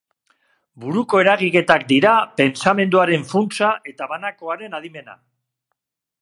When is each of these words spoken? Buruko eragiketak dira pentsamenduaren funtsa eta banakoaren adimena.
Buruko 0.85 1.19
eragiketak 1.23 1.85
dira 1.91 2.13
pentsamenduaren 2.41 3.27
funtsa 3.35 3.71
eta 3.93 4.09
banakoaren 4.15 4.75
adimena. 4.81 5.17